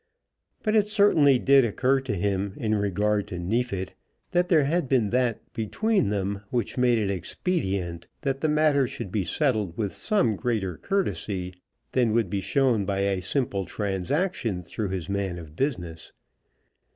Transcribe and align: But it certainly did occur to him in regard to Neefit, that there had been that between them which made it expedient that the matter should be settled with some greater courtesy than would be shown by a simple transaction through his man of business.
But 0.63 0.75
it 0.75 0.89
certainly 0.89 1.37
did 1.37 1.63
occur 1.63 2.01
to 2.01 2.15
him 2.15 2.53
in 2.57 2.73
regard 2.73 3.27
to 3.27 3.37
Neefit, 3.37 3.93
that 4.31 4.49
there 4.49 4.63
had 4.63 4.89
been 4.89 5.11
that 5.11 5.53
between 5.53 6.09
them 6.09 6.41
which 6.49 6.75
made 6.75 6.97
it 6.97 7.11
expedient 7.11 8.07
that 8.21 8.41
the 8.41 8.49
matter 8.49 8.87
should 8.87 9.11
be 9.11 9.23
settled 9.23 9.77
with 9.77 9.93
some 9.93 10.35
greater 10.35 10.75
courtesy 10.77 11.53
than 11.91 12.13
would 12.13 12.31
be 12.31 12.41
shown 12.41 12.83
by 12.83 13.01
a 13.01 13.21
simple 13.21 13.67
transaction 13.67 14.63
through 14.63 14.89
his 14.89 15.07
man 15.07 15.37
of 15.37 15.55
business. 15.55 16.11